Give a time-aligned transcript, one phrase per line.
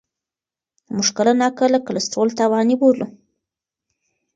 [0.95, 3.05] موږ کله ناکله کلسترول تاواني بولو.